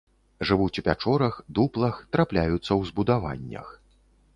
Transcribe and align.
Жывуць 0.49 0.79
у 0.83 0.83
пячорах, 0.87 1.37
дуплах, 1.59 2.01
трапляюцца 2.17 2.67
ў 2.79 2.93
збудаваннях. 2.93 3.67